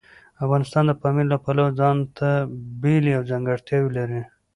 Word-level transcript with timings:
افغانستان 0.43 0.83
د 0.87 0.91
پامیر 1.01 1.25
له 1.33 1.37
پلوه 1.43 1.69
ځانته 1.79 2.29
بېلې 2.81 3.11
او 3.17 3.23
ځانګړتیاوې 3.31 3.91
لري. 3.97 4.21